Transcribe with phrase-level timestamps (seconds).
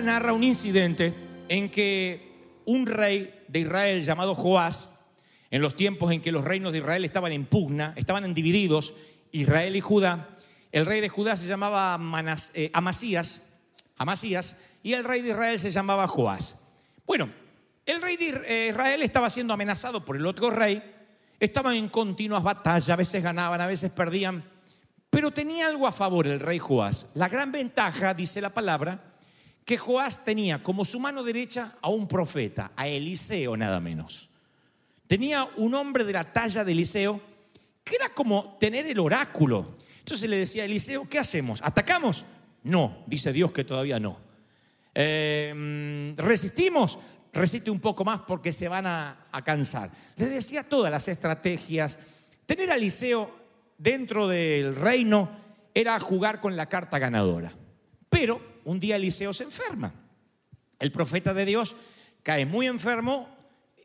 [0.00, 1.14] Narra un incidente
[1.48, 4.98] en que un rey de Israel llamado Joás,
[5.50, 8.94] en los tiempos en que los reinos de Israel estaban en pugna, estaban divididos,
[9.32, 10.28] Israel y Judá,
[10.70, 11.98] el rey de Judá se llamaba
[12.54, 13.42] eh, Amasías,
[13.96, 16.68] Amasías, y el rey de Israel se llamaba Joás.
[17.06, 17.30] Bueno,
[17.86, 20.82] el rey de eh, Israel estaba siendo amenazado por el otro rey,
[21.40, 24.44] estaban en continuas batallas, a veces ganaban, a veces perdían,
[25.08, 27.06] pero tenía algo a favor el rey Joás.
[27.14, 29.08] La gran ventaja, dice la palabra,
[29.68, 34.30] que Joás tenía como su mano derecha a un profeta, a Eliseo nada menos.
[35.06, 37.20] Tenía un hombre de la talla de Eliseo
[37.84, 39.76] que era como tener el oráculo.
[39.98, 41.60] Entonces le decía a Eliseo, ¿qué hacemos?
[41.62, 42.24] ¿Atacamos?
[42.62, 44.18] No, dice Dios que todavía no.
[44.94, 46.98] Eh, ¿Resistimos?
[47.34, 49.90] Resiste un poco más porque se van a, a cansar.
[50.16, 51.98] Le decía todas las estrategias.
[52.46, 53.36] Tener a Eliseo
[53.76, 55.28] dentro del reino
[55.74, 57.52] era jugar con la carta ganadora.
[58.08, 59.92] Pero un día Eliseo se enferma.
[60.78, 61.74] El profeta de Dios
[62.22, 63.28] cae muy enfermo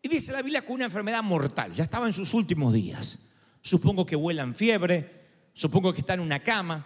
[0.02, 1.74] y dice la Biblia con una enfermedad mortal.
[1.74, 3.30] Ya estaba en sus últimos días.
[3.62, 5.10] Supongo que vuela en fiebre,
[5.54, 6.86] supongo que está en una cama.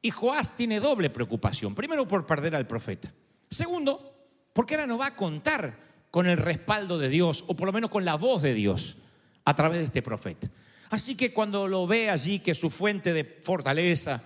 [0.00, 1.74] Y Joás tiene doble preocupación.
[1.74, 3.12] Primero por perder al profeta.
[3.50, 4.14] Segundo,
[4.54, 5.78] porque ahora no va a contar
[6.10, 8.96] con el respaldo de Dios, o por lo menos con la voz de Dios,
[9.44, 10.48] a través de este profeta.
[10.88, 14.22] Así que cuando lo ve allí que su fuente de fortaleza,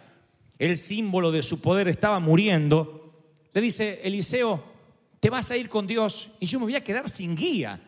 [0.59, 3.08] el símbolo de su poder estaba muriendo,
[3.53, 4.63] le dice, Eliseo,
[5.21, 7.81] te vas a ir con Dios y yo me voy a quedar sin guía.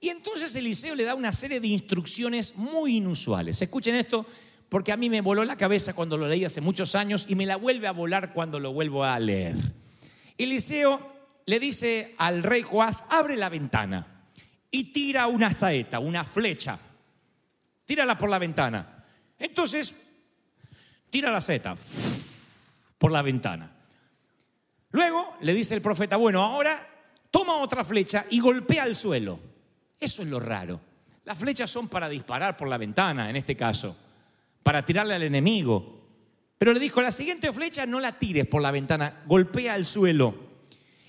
[0.00, 3.62] Y entonces Eliseo le da una serie de instrucciones muy inusuales.
[3.62, 4.26] Escuchen esto,
[4.68, 7.46] porque a mí me voló la cabeza cuando lo leí hace muchos años y me
[7.46, 9.56] la vuelve a volar cuando lo vuelvo a leer.
[10.36, 11.12] Eliseo
[11.46, 14.24] le dice al rey Joás, abre la ventana
[14.70, 16.78] y tira una saeta, una flecha.
[17.84, 19.04] Tírala por la ventana.
[19.38, 19.94] Entonces,
[21.10, 21.76] tira la saeta
[22.98, 23.70] por la ventana.
[24.92, 26.86] Luego le dice el profeta, bueno, ahora
[27.30, 29.38] toma otra flecha y golpea el suelo.
[29.98, 30.80] Eso es lo raro.
[31.24, 33.96] Las flechas son para disparar por la ventana, en este caso,
[34.62, 36.00] para tirarle al enemigo.
[36.58, 40.52] Pero le dijo, la siguiente flecha no la tires por la ventana, golpea el suelo.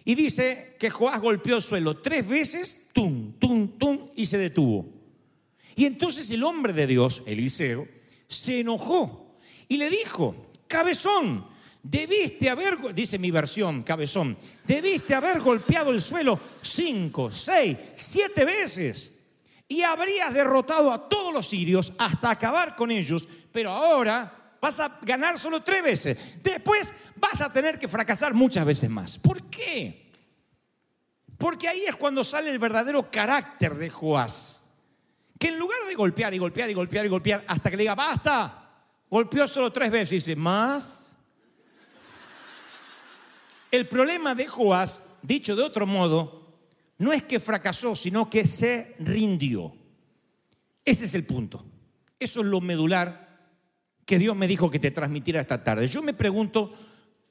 [0.06, 4.86] Y dice que Joás golpeó el suelo tres veces, tum, tum, tum, y se detuvo.
[5.76, 7.88] Y entonces el hombre de Dios, Eliseo,
[8.28, 10.36] se enojó y le dijo,
[10.68, 11.48] cabezón,
[11.84, 19.12] debiste haber, dice mi versión, cabezón, debiste haber golpeado el suelo cinco, seis, siete veces
[19.68, 25.00] y habrías derrotado a todos los sirios hasta acabar con ellos, pero ahora vas a
[25.02, 26.42] ganar solo tres veces.
[26.42, 29.20] Después vas a tener que fracasar muchas veces más.
[29.20, 30.12] ¿Por qué?
[31.38, 34.62] Porque ahí es cuando sale el verdadero carácter de Joás.
[35.38, 37.96] Que en lugar de golpear y golpear y golpear y golpear hasta que le diga,
[37.96, 38.70] basta,
[39.10, 41.03] golpeó solo tres veces y dice, más.
[43.74, 46.60] El problema de Joás, dicho de otro modo,
[47.00, 49.74] no es que fracasó, sino que se rindió.
[50.86, 51.66] Ese es el punto.
[52.20, 53.50] Eso es lo medular
[54.06, 55.88] que Dios me dijo que te transmitiera esta tarde.
[55.88, 56.72] Yo me pregunto,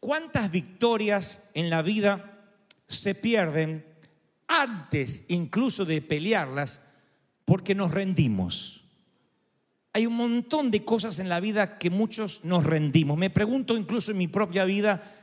[0.00, 2.41] ¿cuántas victorias en la vida
[2.89, 3.87] se pierden
[4.49, 6.85] antes incluso de pelearlas
[7.44, 8.85] porque nos rendimos?
[9.93, 13.17] Hay un montón de cosas en la vida que muchos nos rendimos.
[13.17, 15.21] Me pregunto incluso en mi propia vida,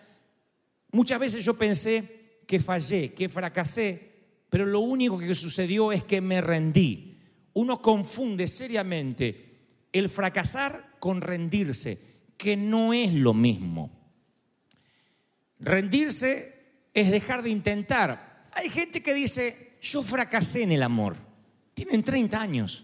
[0.92, 4.10] muchas veces yo pensé que fallé, que fracasé,
[4.50, 7.20] pero lo único que sucedió es que me rendí.
[7.54, 9.50] Uno confunde seriamente
[9.92, 12.00] el fracasar con rendirse,
[12.38, 13.92] que no es lo mismo.
[15.60, 18.50] Rendirse es dejar de intentar.
[18.54, 21.18] Hay gente que dice, yo fracasé en el amor.
[21.74, 22.84] tienen 30 años,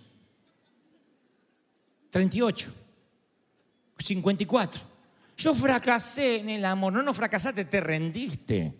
[2.11, 2.73] 38,
[3.97, 4.94] 54.
[5.37, 8.73] Yo fracasé en el amor, no, no fracasaste, te rendiste.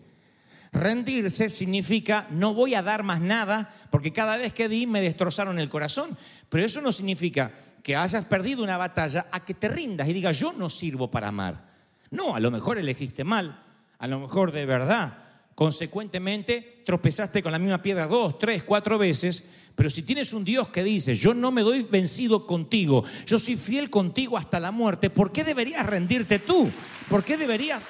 [0.72, 5.58] Rendirse significa no voy a dar más nada porque cada vez que di me destrozaron
[5.58, 6.16] el corazón.
[6.48, 10.38] Pero eso no significa que hayas perdido una batalla a que te rindas y digas
[10.38, 11.64] yo no sirvo para amar.
[12.10, 13.62] No, a lo mejor elegiste mal,
[13.98, 15.18] a lo mejor de verdad.
[15.54, 19.44] Consecuentemente tropezaste con la misma piedra dos, tres, cuatro veces.
[19.76, 23.56] Pero si tienes un Dios que dice, yo no me doy vencido contigo, yo soy
[23.56, 26.70] fiel contigo hasta la muerte, ¿por qué deberías rendirte tú?
[27.10, 27.82] ¿Por qué deberías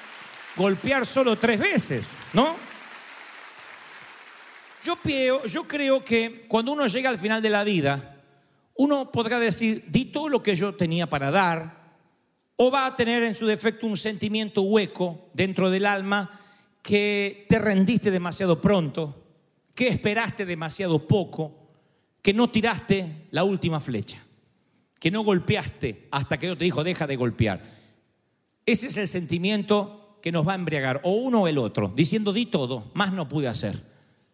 [0.57, 2.13] golpear solo tres veces?
[2.33, 2.55] ¿No?
[4.83, 8.21] Yo, creo, yo creo que cuando uno llega al final de la vida,
[8.75, 11.87] uno podrá decir, di todo lo que yo tenía para dar,
[12.57, 16.41] o va a tener en su defecto un sentimiento hueco dentro del alma
[16.81, 19.23] que te rendiste demasiado pronto,
[19.73, 21.66] que esperaste demasiado poco,
[22.21, 24.21] que no tiraste la última flecha,
[24.99, 27.63] que no golpeaste hasta que Dios te dijo, deja de golpear.
[28.65, 32.33] Ese es el sentimiento que nos va a embriagar, o uno o el otro, diciendo,
[32.33, 33.81] di todo, más no pude hacer.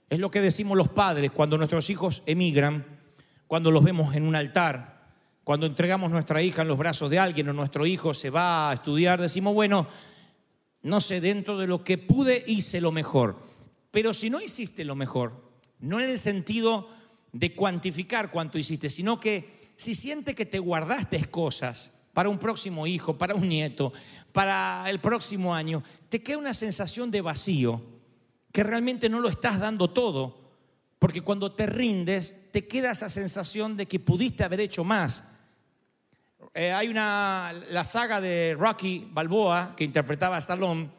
[0.10, 2.86] Es lo que decimos los padres cuando nuestros hijos emigran,
[3.48, 4.94] cuando los vemos en un altar,
[5.44, 8.74] cuando entregamos nuestra hija en los brazos de alguien o nuestro hijo se va a
[8.74, 9.88] estudiar, decimos, bueno,
[10.84, 13.40] no sé, dentro de lo que pude hice lo mejor.
[13.92, 15.34] Pero si no hiciste lo mejor,
[15.80, 16.90] no en el sentido
[17.34, 22.88] de cuantificar cuánto hiciste, sino que si siente que te guardaste cosas para un próximo
[22.88, 23.92] hijo, para un nieto,
[24.32, 27.82] para el próximo año, te queda una sensación de vacío,
[28.52, 30.42] que realmente no lo estás dando todo,
[31.00, 35.24] porque cuando te rindes te queda esa sensación de que pudiste haber hecho más.
[36.54, 40.92] Eh, hay una, la saga de Rocky Balboa que interpretaba a Stallone,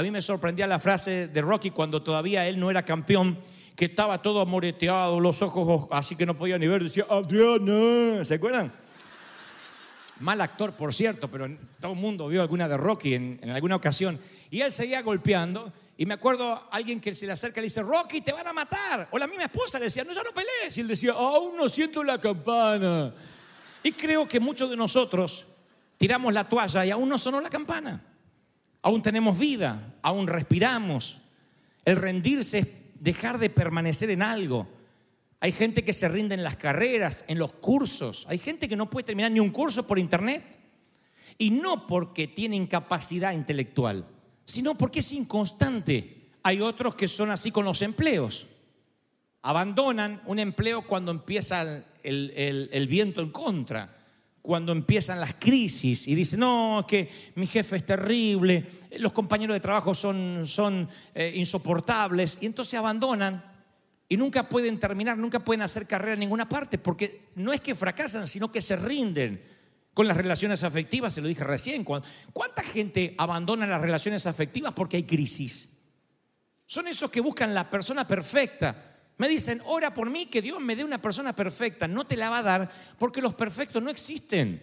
[0.00, 3.38] a mí me sorprendía la frase de Rocky cuando todavía él no era campeón
[3.76, 8.34] que estaba todo amoreteado, los ojos así que no podía ni ver, decía, Adriana, ¿se
[8.34, 8.72] acuerdan?
[10.20, 11.48] Mal actor, por cierto, pero
[11.78, 14.18] todo el mundo vio alguna de Rocky en, alguna ocasión.
[14.50, 15.70] Y él seguía golpeando.
[15.98, 18.52] Y me acuerdo alguien que se le acerca y le dice, Rocky, te van a
[18.54, 19.08] matar.
[19.10, 20.76] O la misma esposa le decía, no, ya no pelees.
[20.76, 23.14] Y él decía, aún no siento la campana.
[23.82, 25.46] Y creo que muchos de nosotros
[25.98, 28.09] tiramos la toalla y aún no sonó la campana.
[28.82, 31.20] Aún tenemos vida, aún respiramos.
[31.84, 34.68] El rendirse es dejar de permanecer en algo.
[35.40, 38.26] Hay gente que se rinde en las carreras, en los cursos.
[38.28, 40.58] Hay gente que no puede terminar ni un curso por internet.
[41.38, 44.06] Y no porque tiene incapacidad intelectual,
[44.44, 46.28] sino porque es inconstante.
[46.42, 48.46] Hay otros que son así con los empleos.
[49.42, 51.62] Abandonan un empleo cuando empieza
[52.02, 53.99] el, el viento en contra
[54.42, 58.64] cuando empiezan las crisis y dicen, no, que mi jefe es terrible,
[58.98, 63.44] los compañeros de trabajo son, son eh, insoportables, y entonces abandonan
[64.08, 67.76] y nunca pueden terminar, nunca pueden hacer carrera en ninguna parte, porque no es que
[67.76, 69.40] fracasan, sino que se rinden
[69.94, 71.84] con las relaciones afectivas, se lo dije recién.
[71.84, 75.78] ¿Cuánta gente abandona las relaciones afectivas porque hay crisis?
[76.66, 78.89] Son esos que buscan la persona perfecta,
[79.20, 81.86] me dicen, ora por mí, que Dios me dé una persona perfecta.
[81.86, 84.62] No te la va a dar porque los perfectos no existen.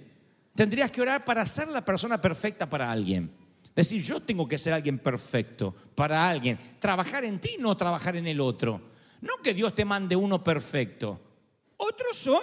[0.55, 3.29] Tendrías que orar para ser la persona perfecta para alguien.
[3.67, 6.57] Es decir, yo tengo que ser alguien perfecto para alguien.
[6.79, 8.81] Trabajar en ti, no trabajar en el otro.
[9.21, 11.21] No que Dios te mande uno perfecto.
[11.77, 12.41] Otros son,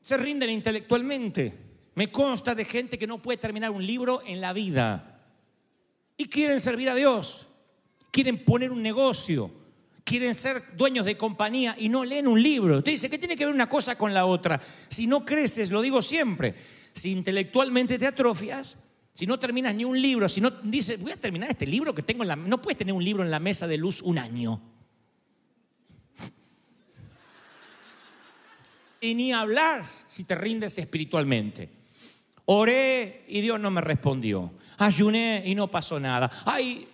[0.00, 1.52] se rinden intelectualmente.
[1.96, 5.24] Me consta de gente que no puede terminar un libro en la vida.
[6.16, 7.48] Y quieren servir a Dios.
[8.12, 9.65] Quieren poner un negocio
[10.06, 12.78] quieren ser dueños de compañía y no leen un libro.
[12.78, 14.58] Usted dice, ¿qué tiene que ver una cosa con la otra?
[14.88, 16.54] Si no creces, lo digo siempre,
[16.92, 18.78] si intelectualmente te atrofias,
[19.12, 22.02] si no terminas ni un libro, si no dices, voy a terminar este libro que
[22.02, 22.36] tengo en la...
[22.36, 24.62] No puedes tener un libro en la mesa de luz un año.
[29.00, 31.68] Y ni hablar si te rindes espiritualmente.
[32.44, 34.52] Oré y Dios no me respondió.
[34.78, 36.30] Ayuné y no pasó nada.
[36.44, 36.86] Ay,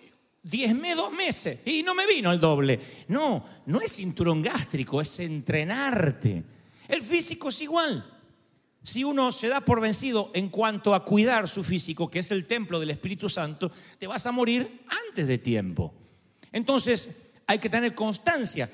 [0.42, 2.80] diezme dos meses y no me vino el doble.
[3.08, 6.42] No, no es cinturón gástrico, es entrenarte.
[6.88, 8.08] El físico es igual.
[8.82, 12.46] Si uno se da por vencido en cuanto a cuidar su físico, que es el
[12.46, 15.94] templo del Espíritu Santo, te vas a morir antes de tiempo.
[16.50, 17.11] Entonces,
[17.46, 18.68] hay que tener constancia.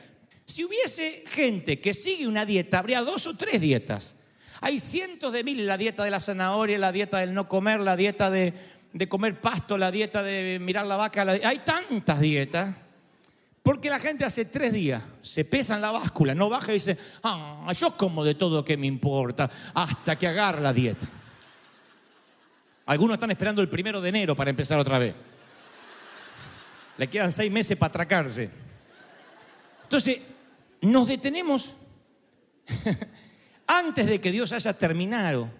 [0.46, 4.16] Si hubiese gente que sigue una dieta, habría dos o tres dietas.
[4.62, 7.96] Hay cientos de miles, la dieta de la zanahoria, la dieta del no comer, la
[7.96, 8.54] dieta de,
[8.92, 11.22] de comer pasto, la dieta de mirar la vaca.
[11.22, 12.74] Hay tantas dietas.
[13.62, 16.96] Porque la gente hace tres días se pesa en la báscula, no baja y dice,
[17.22, 21.06] ah, yo como de todo que me importa, hasta que agarra la dieta.
[22.86, 25.14] Algunos están esperando el primero de enero para empezar otra vez.
[26.96, 28.48] Le quedan seis meses para atracarse.
[29.82, 30.18] Entonces,
[30.80, 31.74] nos detenemos
[33.66, 35.50] antes de que Dios haya terminado.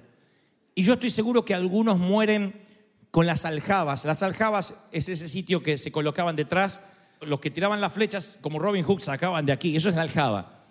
[0.75, 2.68] Y yo estoy seguro que algunos mueren
[3.11, 4.05] con las aljabas.
[4.05, 6.81] Las aljabas es ese sitio que se colocaban detrás.
[7.21, 9.77] Los que tiraban las flechas, como Robin Hood, sacaban de aquí.
[9.77, 10.65] Eso es la aljaba.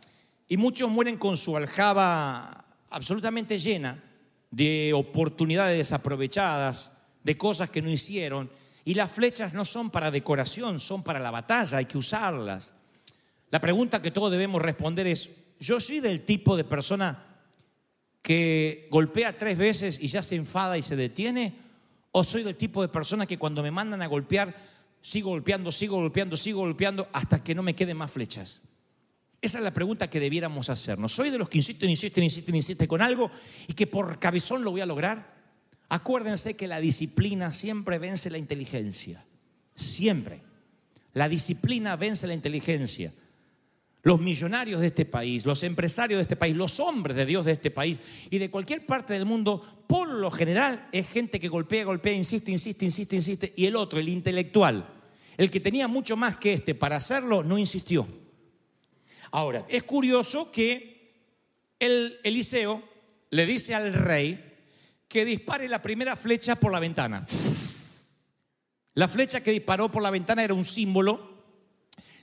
[0.48, 4.03] Y muchos mueren con su aljaba absolutamente llena
[4.50, 6.91] de oportunidades desaprovechadas,
[7.24, 8.50] de cosas que no hicieron.
[8.86, 12.72] Y las flechas no son para decoración, son para la batalla, hay que usarlas.
[13.50, 15.29] La pregunta que todos debemos responder es,
[15.60, 17.24] ¿yo soy del tipo de persona
[18.22, 21.66] que golpea tres veces y ya se enfada y se detiene?
[22.19, 24.55] ¿O soy del tipo de persona que cuando me mandan a golpear,
[25.03, 28.63] sigo golpeando, sigo golpeando, sigo golpeando hasta que no me queden más flechas?
[29.39, 31.13] Esa es la pregunta que debiéramos hacernos.
[31.13, 33.29] ¿Soy de los que insisten, insisten, insisten, insisten con algo
[33.67, 35.31] y que por cabezón lo voy a lograr?
[35.89, 39.24] Acuérdense que la disciplina siempre vence la inteligencia.
[39.75, 40.41] Siempre.
[41.13, 43.13] La disciplina vence la inteligencia.
[44.08, 47.52] Los millonarios de este país, los empresarios de este país, los hombres de Dios de
[47.52, 48.00] este país
[48.30, 52.54] y de cualquier parte del mundo, por lo general es gente que golpea, golpea, insiste,
[52.54, 53.54] insiste, insiste, insiste.
[53.58, 54.88] Y el otro, el intelectual,
[55.36, 58.08] el que tenía mucho más que este para hacerlo, no insistió.
[59.32, 61.12] Ahora, es curioso que
[61.78, 62.82] el Eliseo
[63.32, 64.56] le dice al rey
[65.10, 67.28] que dispare la primera flecha por la ventana.
[68.94, 71.37] La flecha que disparó por la ventana era un símbolo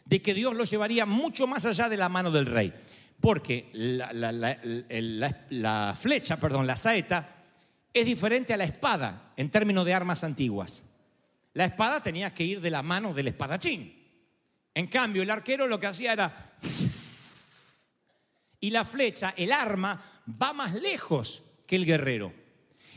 [0.04, 2.72] de que Dios lo llevaría mucho más allá de la mano del rey.
[3.20, 7.28] Porque la, flecha, perdón, la saeta,
[7.92, 10.82] es diferente a la espada en términos de armas antiguas.
[11.54, 14.02] La espada tenía que ir de la mano del espadachín.
[14.74, 16.54] En cambio, el arquero lo que hacía era...
[18.60, 22.32] Y la flecha, el arma, va más lejos que el guerrero.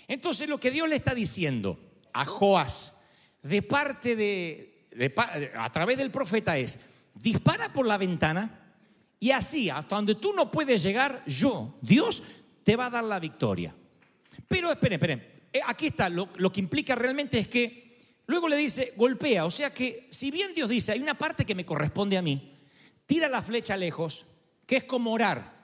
[0.07, 1.79] Entonces lo que Dios le está diciendo
[2.13, 2.97] a Joás,
[3.43, 6.79] de parte de, a través del profeta es,
[7.21, 8.73] dispara por la ventana
[9.19, 12.23] y así, hasta donde tú no puedes llegar, yo, Dios,
[12.63, 13.73] te va a dar la victoria.
[14.47, 17.97] Pero esperen, esperen, Eh, aquí está, lo, lo que implica realmente es que
[18.27, 21.55] luego le dice, golpea, o sea que si bien Dios dice, hay una parte que
[21.55, 22.53] me corresponde a mí,
[23.05, 24.25] tira la flecha lejos,
[24.65, 25.55] que es como orar.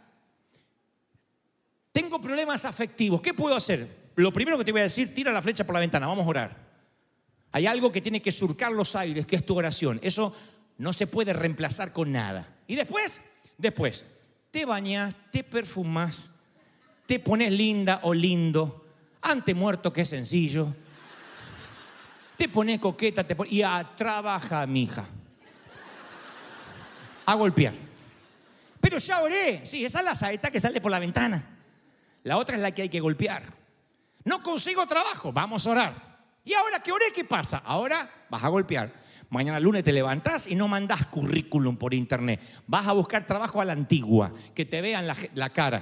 [1.91, 3.88] Tengo problemas afectivos, ¿qué puedo hacer?
[4.15, 6.29] Lo primero que te voy a decir, tira la flecha por la ventana, vamos a
[6.29, 6.63] orar.
[7.51, 10.00] Hay algo que tiene que surcar los aires, que es tu oración.
[10.01, 10.33] Eso
[10.77, 12.48] no se puede reemplazar con nada.
[12.68, 13.22] Y después,
[13.58, 14.06] después,
[14.51, 16.32] te bañas, te perfumas,
[17.06, 18.86] te pones linda o lindo,
[19.22, 20.75] ante muerto que es sencillo.
[22.38, 25.06] Te pones coqueta, te pones, y a trabaja, mija.
[27.25, 27.74] A golpear.
[28.82, 29.65] Pero ya oré.
[29.65, 31.42] Sí, esa es la saeta que sale por la ventana.
[32.24, 33.44] La otra es la que hay que golpear.
[34.25, 36.13] No consigo trabajo, vamos a orar.
[36.44, 37.62] Y ahora que oré, ¿qué pasa?
[37.65, 38.92] Ahora vas a golpear.
[39.30, 42.39] Mañana lunes te levantás y no mandás currículum por internet.
[42.68, 45.82] Vas a buscar trabajo a la antigua, que te vean la, cara.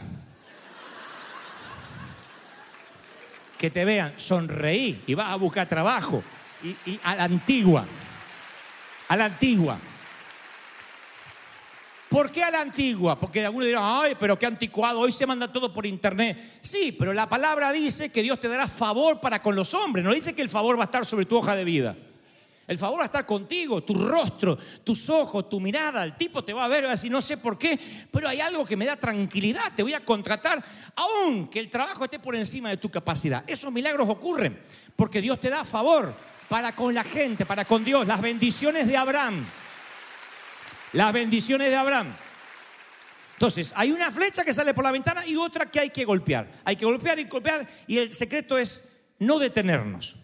[3.58, 6.24] Que te vean, sonreí y vas a buscar trabajo.
[6.64, 7.86] Y a la antigua.
[9.08, 9.78] A la antigua.
[12.12, 13.18] ¿Por qué a la antigua?
[13.18, 16.60] Porque algunos dirán, ay, pero qué anticuado, hoy se manda todo por internet.
[16.60, 20.14] Sí, pero la palabra dice que Dios te dará favor para con los hombres, no
[20.14, 21.96] dice que el favor va a estar sobre tu hoja de vida.
[22.72, 26.06] El favor va a estar contigo, tu rostro, tus ojos, tu mirada.
[26.06, 27.78] El tipo te va a ver y va a decir, no sé por qué,
[28.10, 30.63] pero hay algo que me da tranquilidad, te voy a contratar,
[30.96, 33.44] aunque el trabajo esté por encima de tu capacidad.
[33.46, 34.58] Esos milagros ocurren
[34.96, 36.13] porque Dios te da favor
[36.48, 39.46] para con la gente, para con Dios, las bendiciones de Abraham.
[40.94, 42.08] Las bendiciones de Abraham.
[43.34, 46.48] Entonces, hay una flecha que sale por la ventana y otra que hay que golpear.
[46.63, 50.21] Hay que golpear y golpear y el secreto es no detenernos.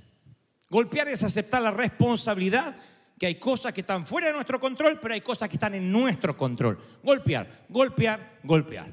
[0.70, 2.76] Golpear es aceptar la responsabilidad
[3.18, 5.92] que hay cosas que están fuera de nuestro control, pero hay cosas que están en
[5.92, 6.78] nuestro control.
[7.04, 8.92] Golpear, golpear, golpear.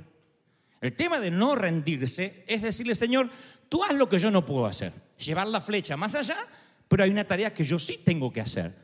[0.80, 3.30] El tema de no rendirse es decirle, Señor,
[3.68, 4.92] tú haz lo que yo no puedo hacer.
[5.18, 6.36] Llevar la flecha más allá,
[6.88, 8.74] pero hay una tarea que yo sí tengo que hacer,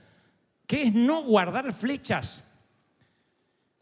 [0.67, 2.47] que es no guardar flechas.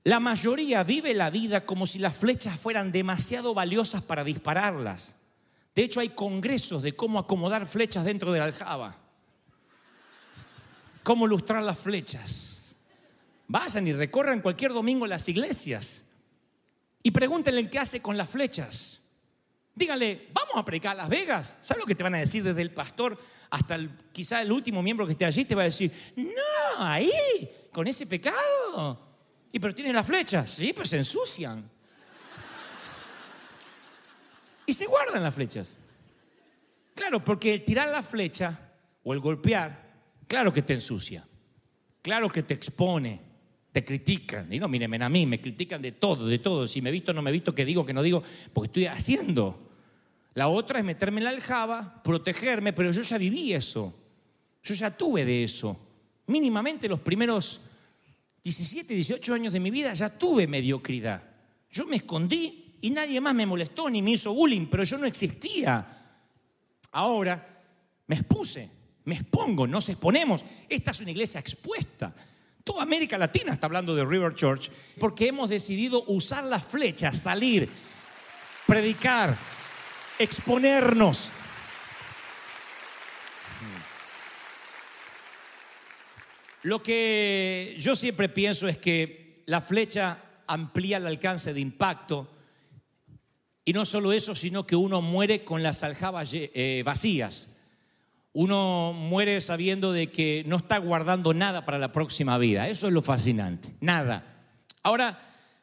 [0.05, 5.18] La mayoría vive la vida como si las flechas fueran demasiado valiosas para dispararlas.
[5.79, 8.97] De hecho, hay congresos de cómo acomodar flechas dentro de la aljaba.
[11.05, 12.75] Cómo lustrar las flechas.
[13.47, 16.05] Vayan y recorran cualquier domingo las iglesias
[17.01, 19.01] y pregúntenle qué hace con las flechas.
[19.73, 21.57] Díganle, vamos a predicar a Las Vegas.
[21.63, 23.17] ¿Sabes lo que te van a decir desde el pastor
[23.49, 25.45] hasta el, quizá el último miembro que esté allí?
[25.45, 27.09] Te va a decir, no, ahí,
[27.71, 28.99] con ese pecado.
[29.53, 30.51] Y pero tienen las flechas.
[30.51, 31.71] Sí, pues se ensucian.
[34.69, 35.79] Y se guardan las flechas.
[36.95, 38.71] Claro, porque el tirar la flecha
[39.03, 39.95] o el golpear,
[40.27, 41.27] claro que te ensucia.
[42.03, 43.19] Claro que te expone,
[43.73, 44.53] te critican.
[44.53, 46.69] Y no, mírenme a mí, me critican de todo, de todo.
[46.69, 48.23] Si me visto, no me visto, qué digo, qué no digo,
[48.53, 49.71] porque estoy haciendo.
[50.35, 53.99] La otra es meterme en la aljaba, protegerme, pero yo ya viví eso.
[54.63, 55.81] Yo ya tuve de eso.
[56.27, 57.63] Mínimamente los primeros
[58.45, 61.23] 17, 18 años de mi vida ya tuve mediocridad.
[61.71, 65.07] Yo me escondí y nadie más me molestó ni me hizo bullying, pero yo no
[65.07, 65.87] existía.
[66.93, 67.63] Ahora
[68.07, 68.71] me expuse,
[69.05, 70.45] me expongo, nos exponemos.
[70.69, 72.15] Esta es una iglesia expuesta.
[72.65, 77.69] Toda América Latina está hablando de River Church porque hemos decidido usar las flechas, salir,
[78.67, 79.37] predicar,
[80.19, 81.31] exponernos.
[86.63, 92.38] Lo que yo siempre pienso es que la flecha amplía el alcance de impacto
[93.69, 97.51] y no solo eso, sino que uno muere con las aljabas eh, vacías.
[98.33, 102.67] Uno muere sabiendo de que no está guardando nada para la próxima vida.
[102.67, 104.25] Eso es lo fascinante, nada.
[104.83, 105.21] Ahora,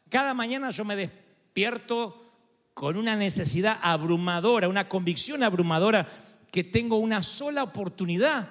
[0.08, 2.32] cada mañana yo me despierto
[2.76, 6.08] con una necesidad abrumadora, una convicción abrumadora
[6.52, 8.50] que tengo una sola oportunidad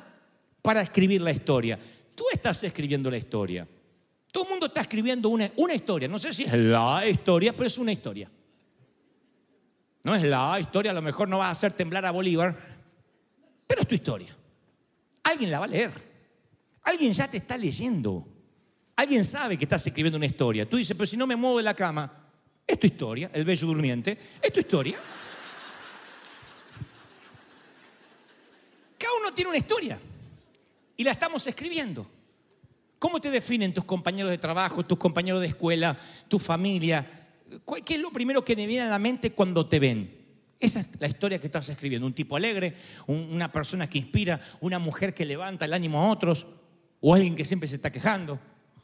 [0.63, 1.79] para escribir la historia.
[2.17, 3.69] Tú estás escribiendo la historia.
[4.33, 6.09] Todo el mundo está escribiendo una, una historia.
[6.09, 8.29] No sé si es la historia, pero es una historia.
[10.05, 12.57] No es la historia, a lo mejor no va a hacer temblar a Bolívar,
[13.67, 14.37] pero es tu historia.
[15.23, 15.93] Alguien la va a leer.
[16.83, 18.29] Alguien ya te está leyendo.
[18.97, 20.69] Alguien sabe que estás escribiendo una historia.
[20.69, 22.13] Tú dices, pero si no me muevo de la cama,
[22.67, 24.99] es tu historia, el bello durmiente, es tu historia.
[28.99, 29.99] Cada uno tiene una historia
[30.99, 32.07] y la estamos escribiendo.
[32.99, 35.97] ¿Cómo te definen tus compañeros de trabajo, tus compañeros de escuela,
[36.29, 37.24] tu familia?
[37.85, 40.25] ¿Qué es lo primero que te viene a la mente cuando te ven?
[40.59, 42.07] Esa es la historia que estás escribiendo.
[42.07, 42.75] Un tipo alegre,
[43.07, 46.47] una persona que inspira, una mujer que levanta el ánimo a otros,
[47.01, 48.39] o alguien que siempre se está quejando,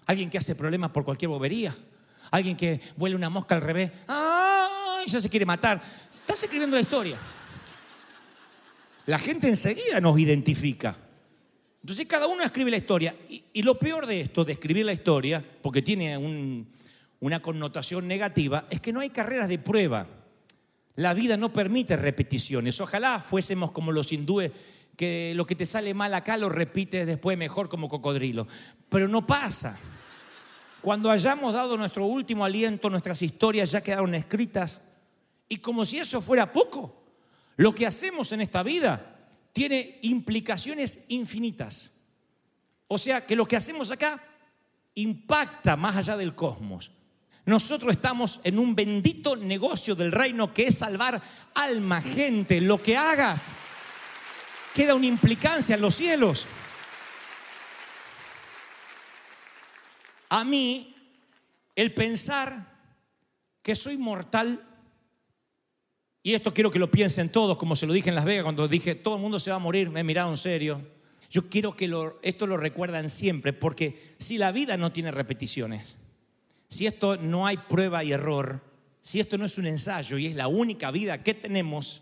[0.07, 1.75] alguien que hace problemas por cualquier bobería,
[2.31, 5.07] alguien que vuela una mosca al revés, ¡ay!
[5.07, 5.81] ya se quiere matar.
[6.21, 7.17] Estás escribiendo la historia.
[9.07, 10.97] La gente enseguida nos identifica.
[11.83, 13.17] Entonces cada uno escribe la historia.
[13.29, 16.17] Y, lo peor de esto, de escribir la historia, porque tiene
[17.21, 20.07] una connotación negativa, es que no hay carreras de prueba.
[20.97, 22.81] La vida no permite repeticiones.
[22.81, 24.53] Ojalá fuésemos como los hindúes,
[24.97, 28.47] que lo que te sale mal acá lo repites después mejor como cocodrilo.
[28.89, 29.79] Pero no pasa.
[30.81, 34.81] Cuando hayamos dado nuestro último aliento, nuestras historias ya quedaron escritas.
[35.49, 37.03] Y como si eso fuera poco,
[37.57, 41.99] lo que hacemos en esta vida tiene implicaciones infinitas.
[42.89, 44.23] O sea que lo que hacemos acá
[44.95, 46.91] impacta más allá del cosmos.
[47.47, 51.21] Nosotros estamos en un bendito negocio del reino que es salvar
[51.55, 52.61] alma, gente.
[52.61, 53.47] Lo que hagas
[54.75, 56.47] queda una implicancia en los cielos.
[60.29, 60.95] A mí,
[61.75, 62.79] el pensar
[63.63, 64.65] que soy mortal
[66.23, 68.69] y esto quiero que lo piensen todos, como se lo dije en Las Vegas cuando
[68.69, 70.87] dije, todo el mundo se va a morir, me he mirado en serio.
[71.31, 71.91] Yo quiero que
[72.23, 75.97] esto lo recuerdan siempre, porque si la vida no tiene repeticiones,
[76.71, 78.61] si esto no hay prueba y error,
[79.01, 82.01] si esto no es un ensayo y es la única vida que tenemos,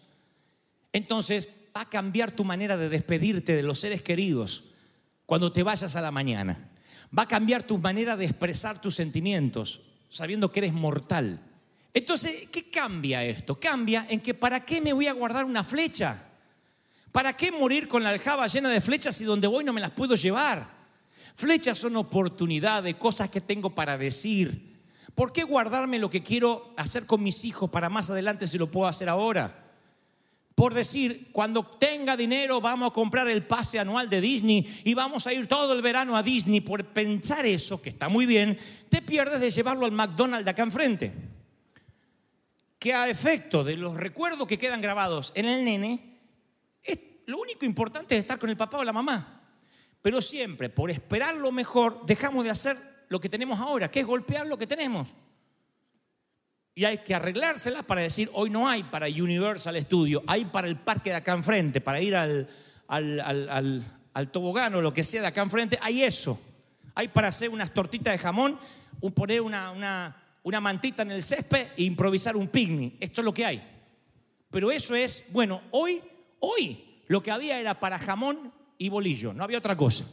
[0.93, 4.65] entonces va a cambiar tu manera de despedirte de los seres queridos
[5.25, 6.71] cuando te vayas a la mañana.
[7.17, 11.41] Va a cambiar tu manera de expresar tus sentimientos, sabiendo que eres mortal.
[11.95, 13.59] Entonces, ¿qué cambia esto?
[13.59, 16.25] Cambia en que ¿para qué me voy a guardar una flecha?
[17.11, 19.93] ¿Para qué morir con la aljaba llena de flechas y donde voy no me las
[19.93, 20.78] puedo llevar?
[21.39, 24.83] Flechas son oportunidades, cosas que tengo para decir.
[25.15, 28.67] ¿Por qué guardarme lo que quiero hacer con mis hijos para más adelante si lo
[28.67, 29.71] puedo hacer ahora?
[30.57, 35.29] Por decir, cuando tenga dinero vamos a comprar el pase anual de Disney y vamos
[35.29, 36.61] a ir todo el verano a Disney.
[36.61, 40.65] Por pensar eso, que está muy bien, te pierdes de llevarlo al McDonald's de acá
[40.65, 41.13] enfrente
[42.81, 46.19] que a efecto de los recuerdos que quedan grabados en el nene,
[47.27, 49.38] lo único importante es estar con el papá o la mamá.
[50.03, 52.77] Pero siempre, por esperar lo mejor, dejamos de hacer
[53.09, 55.09] lo que tenemos ahora, que es golpear lo que tenemos.
[56.75, 60.77] Y hay que arreglársela para decir, hoy no hay para Universal Studio, hay para el
[60.77, 62.49] parque de acá enfrente, para ir al,
[62.87, 63.85] al,
[64.15, 66.41] al, tobogán o lo que sea de acá enfrente, hay eso.
[66.95, 68.59] Hay para hacer unas tortitas de jamón,
[69.15, 70.17] poner una, una
[70.49, 72.95] una mantita en el césped e improvisar un picnic.
[73.01, 73.63] Esto es lo que hay.
[74.51, 76.01] Pero eso es, bueno, hoy,
[76.41, 80.05] hoy lo que había era para jamón y bolillo, no había otra cosa.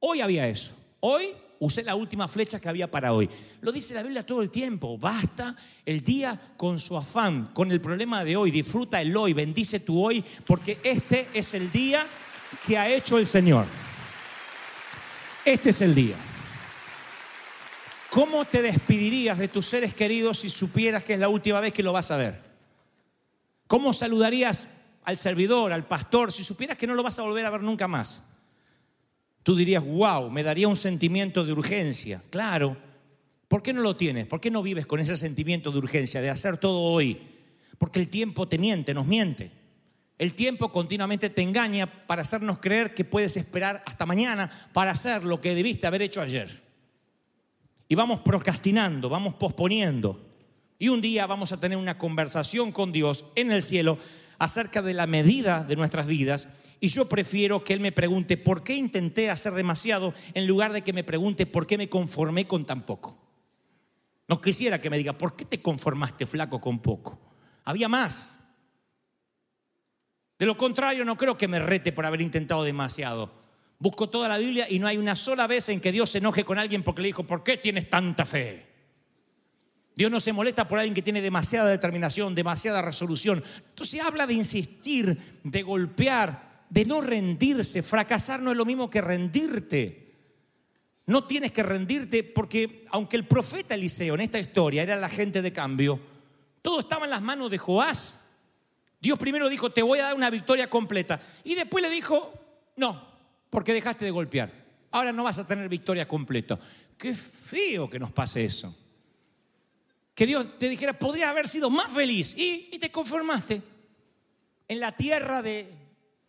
[0.00, 0.72] Hoy había eso.
[1.00, 3.28] Hoy usé la última flecha que había para hoy.
[3.60, 4.96] Lo dice la Biblia todo el tiempo.
[4.96, 8.50] Basta el día con su afán, con el problema de hoy.
[8.50, 12.06] Disfruta el hoy, bendice tu hoy, porque este es el día
[12.66, 13.66] que ha hecho el Señor.
[15.44, 16.16] Este es el día.
[18.10, 21.82] ¿Cómo te despedirías de tus seres queridos si supieras que es la última vez que
[21.82, 22.40] lo vas a ver?
[23.66, 24.66] ¿Cómo saludarías
[25.04, 27.88] al servidor, al pastor, si supieras que no lo vas a volver a ver nunca
[27.88, 28.22] más?
[29.42, 32.22] Tú dirías, wow, me daría un sentimiento de urgencia.
[32.30, 32.76] Claro.
[33.48, 34.26] ¿Por qué no lo tienes?
[34.26, 37.18] ¿Por qué no vives con ese sentimiento de urgencia, de hacer todo hoy?
[37.78, 39.50] Porque el tiempo te miente, nos miente.
[40.18, 45.24] El tiempo continuamente te engaña para hacernos creer que puedes esperar hasta mañana para hacer
[45.24, 46.62] lo que debiste haber hecho ayer.
[47.88, 50.20] Y vamos procrastinando, vamos posponiendo.
[50.78, 53.98] Y un día vamos a tener una conversación con Dios en el cielo
[54.38, 56.48] acerca de la medida de nuestras vidas.
[56.80, 60.82] Y yo prefiero que Él me pregunte por qué intenté hacer demasiado en lugar de
[60.82, 63.18] que me pregunte por qué me conformé con tan poco.
[64.28, 67.18] No quisiera que me diga, ¿por qué te conformaste flaco con poco?
[67.64, 68.38] Había más.
[70.38, 73.32] De lo contrario, no creo que me rete por haber intentado demasiado.
[73.80, 76.44] Busco toda la Biblia y no hay una sola vez en que Dios se enoje
[76.44, 78.67] con alguien porque le dijo, ¿por qué tienes tanta fe?
[79.98, 83.42] Dios no se molesta por alguien que tiene demasiada determinación, demasiada resolución.
[83.70, 87.82] Entonces habla de insistir, de golpear, de no rendirse.
[87.82, 90.14] Fracasar no es lo mismo que rendirte.
[91.06, 95.42] No tienes que rendirte porque aunque el profeta Eliseo en esta historia era la gente
[95.42, 95.98] de cambio,
[96.62, 98.24] todo estaba en las manos de Joás.
[99.00, 101.20] Dios primero dijo, te voy a dar una victoria completa.
[101.42, 102.34] Y después le dijo,
[102.76, 103.04] no,
[103.50, 104.52] porque dejaste de golpear.
[104.92, 106.56] Ahora no vas a tener victoria completa.
[106.96, 108.72] Qué feo que nos pase eso.
[110.18, 112.34] Que Dios te dijera, podría haber sido más feliz.
[112.36, 113.62] Y, te conformaste
[114.66, 115.72] en la tierra de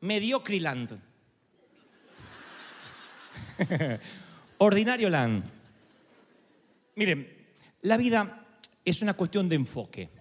[0.02, 1.00] Mediocriland.
[4.60, 5.44] Ordinario land.
[6.98, 7.36] Miren,
[7.82, 8.46] la vida
[8.86, 10.12] es una cuestión de enfoque.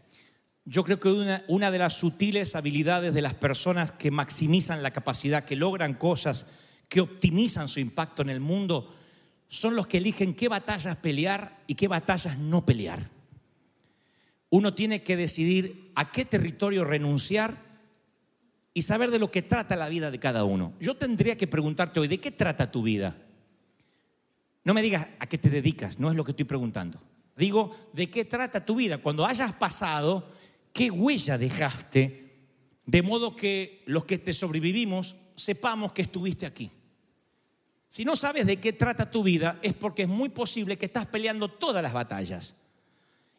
[0.65, 1.11] Yo creo que
[1.49, 6.47] una, de las sutiles habilidades de las personas que maximizan la capacidad, que logran cosas,
[6.89, 8.97] que optimizan su impacto en el mundo,
[9.47, 13.18] son los que eligen qué batallas pelear y qué batallas no pelear.
[14.51, 17.69] Uno tiene que decidir a qué territorio renunciar
[18.73, 20.73] y saber de lo que trata la vida de cada uno.
[20.81, 23.17] Yo tendría que preguntarte hoy, ¿de qué trata tu vida?
[24.65, 27.01] No me digas a qué te dedicas, no es lo que estoy preguntando.
[27.37, 28.99] Digo, ¿de qué trata tu vida?
[28.99, 30.31] Cuando hayas pasado,
[30.73, 32.37] ¿qué huella dejaste?
[32.85, 36.71] De modo que los que te sobrevivimos sepamos que estuviste aquí.
[37.89, 41.07] Si no sabes de qué trata tu vida, es porque es muy posible que estás
[41.07, 42.55] peleando todas las batallas.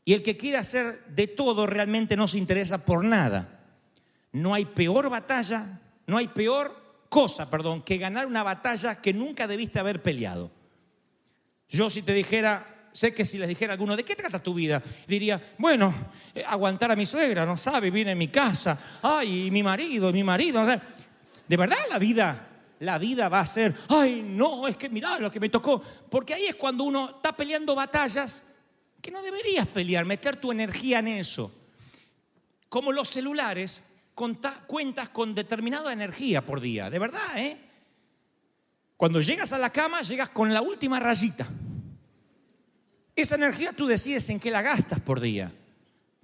[0.06, 3.60] Y el que quiere hacer de todo realmente no se interesa por nada.
[4.32, 9.48] No hay peor batalla, no hay peor cosa, perdón, que ganar una batalla que nunca
[9.48, 10.52] debiste haber peleado.
[11.68, 14.54] Yo si te dijera, sé que si les dijera a alguno, ¿de qué trata tu
[14.54, 14.82] vida?
[15.08, 15.94] Diría, bueno,
[16.34, 20.24] eh, aguantar a mi suegra, no sabe, viene en mi casa, ay, mi marido, mi
[20.24, 20.66] marido.
[21.48, 22.48] De verdad la vida,
[22.80, 25.82] la vida va a ser, ay, no, es que mirá lo que me tocó.
[26.10, 28.44] Porque ahí es cuando uno está peleando batallas
[29.02, 31.52] que no deberías pelear, meter tu energía en eso.
[32.68, 33.82] Como los celulares,
[34.14, 37.58] cuentas con determinada energía por día, de verdad, ¿eh?
[38.98, 41.48] Cuando llegas a la cama, llegas con la última rayita.
[43.16, 45.52] Esa energía tú decides en qué la gastas por día.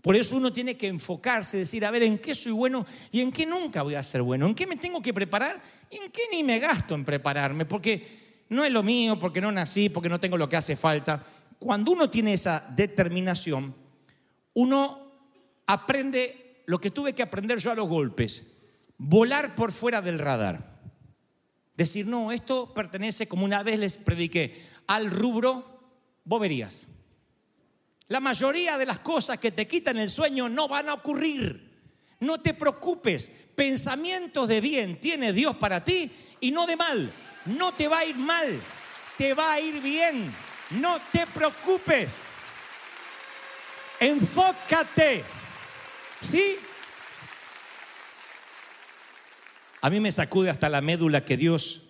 [0.01, 3.31] Por eso uno tiene que enfocarse, decir, a ver, ¿en qué soy bueno y en
[3.31, 4.45] qué nunca voy a ser bueno?
[4.45, 5.59] ¿En qué me tengo que preparar
[5.89, 7.65] y en qué ni me gasto en prepararme?
[7.65, 11.23] Porque no es lo mío, porque no nací, porque no tengo lo que hace falta
[11.59, 13.75] cuando uno tiene esa determinación,
[14.53, 15.11] uno
[15.67, 18.45] aprende lo que tuve que aprender yo a los golpes,
[18.97, 20.75] volar por fuera del radar.
[21.75, 25.79] Decir, no, esto pertenece, como una vez les prediqué, al rubro
[26.23, 26.87] boberías.
[28.07, 31.73] La mayoría de las cosas que te quitan el sueño no van a ocurrir.
[32.19, 37.11] No te preocupes, pensamientos de bien tiene Dios para ti y no de mal.
[37.45, 38.59] No te va a ir mal,
[39.17, 40.31] te va a ir bien.
[40.71, 42.15] No te preocupes.
[43.99, 45.23] Enfócate.
[46.21, 46.55] ¿Sí?
[49.81, 51.83] A mí me sacude hasta la médula que Dios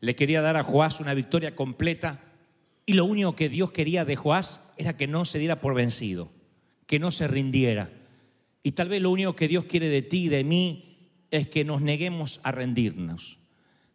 [0.00, 2.20] le quería dar a Joás una victoria completa
[2.84, 6.30] y lo único que Dios quería de Joás era que no se diera por vencido,
[6.86, 7.90] que no se rindiera.
[8.62, 10.98] Y tal vez lo único que Dios quiere de ti y de mí
[11.30, 13.38] es que nos neguemos a rendirnos,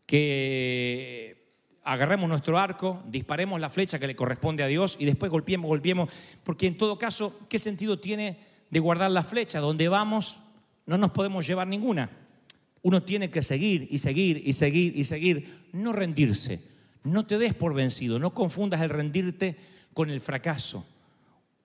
[0.06, 1.33] que
[1.84, 6.10] agarremos nuestro arco, disparemos la flecha que le corresponde a Dios y después golpeemos, golpeemos,
[6.44, 8.38] porque en todo caso, ¿qué sentido tiene
[8.70, 9.60] de guardar la flecha?
[9.60, 10.40] Donde vamos
[10.86, 12.10] no nos podemos llevar ninguna.
[12.82, 16.62] Uno tiene que seguir y seguir y seguir y seguir, no rendirse.
[17.04, 19.58] No te des por vencido, no confundas el rendirte
[19.94, 20.86] con el fracaso.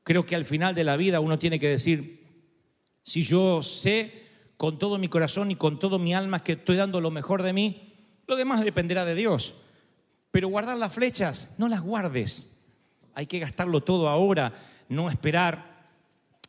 [0.05, 2.25] Creo que al final de la vida uno tiene que decir,
[3.03, 4.27] si yo sé
[4.57, 7.53] con todo mi corazón y con todo mi alma que estoy dando lo mejor de
[7.53, 7.95] mí,
[8.27, 9.55] lo demás dependerá de Dios.
[10.31, 12.49] Pero guardar las flechas, no las guardes.
[13.15, 14.53] hay que gastarlo todo ahora,
[14.89, 15.89] no esperar,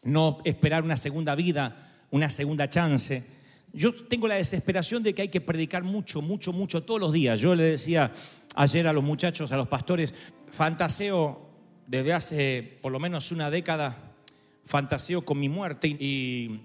[0.04, 3.26] no esperar una segunda vida, una segunda chance.
[3.74, 7.40] Yo tengo la desesperación de que hay que predicar mucho, mucho, mucho todos los días.
[7.40, 8.12] Yo le decía
[8.56, 10.14] ayer a los muchachos, a los pastores,
[10.52, 11.50] fantaseo
[11.88, 14.14] desde hace por lo menos una década,
[14.64, 16.62] fantaseo con mi muerte y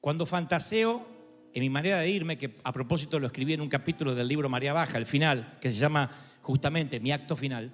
[0.00, 1.06] cuando fantaseo
[1.52, 4.48] en mi manera de irme, que a propósito lo escribí en un capítulo del libro
[4.48, 6.10] María Baja, el final, que se llama
[6.42, 7.72] justamente mi acto final,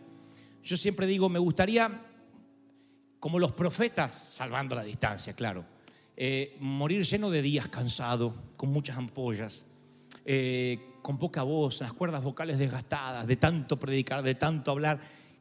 [0.63, 2.03] yo siempre digo, me gustaría,
[3.21, 5.65] como los profetas, salvando la distancia, claro,
[6.17, 9.67] eh, morir lleno de días cansado, con muchas ampollas,
[10.25, 14.99] eh, con poca voz, las cuerdas vocales desgastadas, de tanto predicar, de tanto hablar,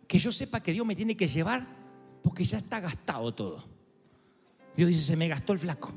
[0.08, 1.65] que yo sepa que Dios me tiene que llevar
[2.21, 3.63] porque ya está gastado todo.
[4.76, 5.91] Dios dice, se me gastó el flaco.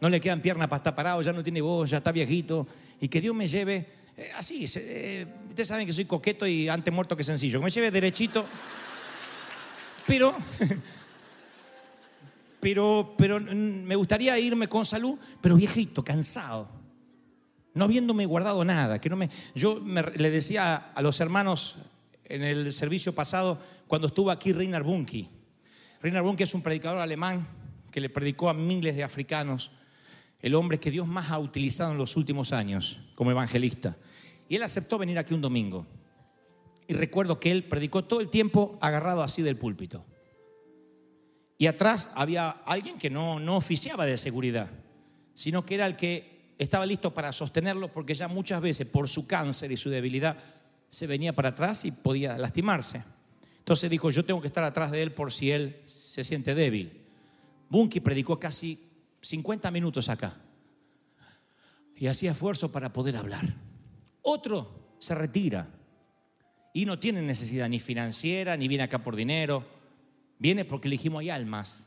[0.00, 2.66] No le quedan piernas para estar parado, ya no tiene voz, ya está viejito.
[3.00, 3.86] Y que Dios me lleve
[4.16, 4.66] eh, así.
[4.76, 7.58] eh, ustedes saben que soy coqueto y antes muerto que sencillo.
[7.58, 8.44] Que me lleve derechito.
[10.06, 10.34] Pero,
[12.60, 16.68] pero, pero mm, me gustaría irme con salud, pero viejito, cansado.
[17.74, 19.00] No habiéndome guardado nada.
[19.00, 19.80] Que no me, yo
[20.16, 21.76] le decía a los hermanos
[22.24, 25.28] en el servicio pasado, cuando estuvo aquí Reinhard Bunke.
[26.00, 27.46] Reinhard Bunke es un predicador alemán
[27.90, 29.72] que le predicó a miles de africanos,
[30.42, 33.96] el hombre que Dios más ha utilizado en los últimos años como evangelista.
[34.48, 35.86] Y él aceptó venir aquí un domingo.
[36.88, 40.04] Y recuerdo que él predicó todo el tiempo agarrado así del púlpito.
[41.58, 44.70] Y atrás había alguien que no, no oficiaba de seguridad,
[45.34, 49.26] sino que era el que estaba listo para sostenerlo porque ya muchas veces por su
[49.26, 50.36] cáncer y su debilidad
[50.88, 53.02] se venía para atrás y podía lastimarse.
[53.58, 57.00] Entonces dijo, yo tengo que estar atrás de él por si él se siente débil.
[57.68, 58.89] Bunky predicó casi
[59.20, 60.36] 50 minutos acá
[61.96, 63.54] y hacía esfuerzo para poder hablar.
[64.22, 65.68] Otro se retira
[66.72, 69.64] y no tiene necesidad ni financiera, ni viene acá por dinero,
[70.38, 71.86] viene porque le dijimos hay almas.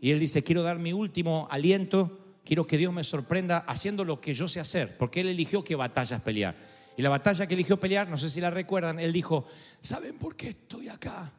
[0.00, 4.20] Y él dice, quiero dar mi último aliento, quiero que Dios me sorprenda haciendo lo
[4.20, 6.56] que yo sé hacer, porque él eligió qué batallas pelear.
[6.96, 9.46] Y la batalla que eligió pelear, no sé si la recuerdan, él dijo,
[9.80, 11.30] ¿saben por qué estoy acá?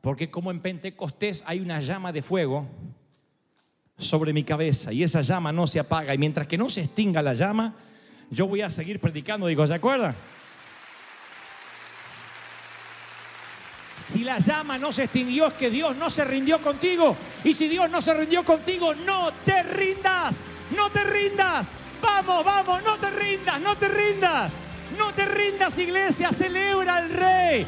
[0.00, 2.66] Porque como en Pentecostés hay una llama de fuego
[4.00, 7.22] sobre mi cabeza y esa llama no se apaga y mientras que no se extinga
[7.22, 7.74] la llama,
[8.30, 9.46] yo voy a seguir predicando.
[9.46, 10.14] Digo, ¿se acuerdan?
[14.04, 17.16] Si la llama no se extinguió es que Dios no se rindió contigo.
[17.44, 20.42] Y si Dios no se rindió contigo, no te rindas,
[20.74, 21.68] no te rindas.
[22.02, 24.52] Vamos, vamos, no te rindas, no te rindas.
[24.98, 27.66] No te rindas, iglesia, celebra al rey.